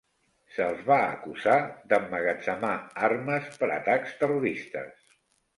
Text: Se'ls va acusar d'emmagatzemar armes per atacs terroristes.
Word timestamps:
Se'ls 0.53 0.79
va 0.87 0.95
acusar 1.09 1.57
d'emmagatzemar 1.93 2.73
armes 3.11 3.53
per 3.63 3.73
atacs 3.79 4.17
terroristes. 4.23 4.99